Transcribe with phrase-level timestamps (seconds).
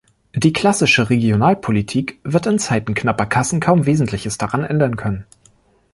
[0.33, 5.27] Die klassische Regionalpolitik wird in Zeiten knapper Kassen kaum Wesentliches daran ändern können.